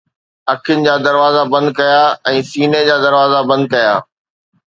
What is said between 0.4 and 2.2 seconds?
اکين جا دروازا بند ڪيا